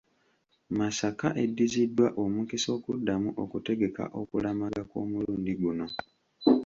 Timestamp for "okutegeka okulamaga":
3.43-4.81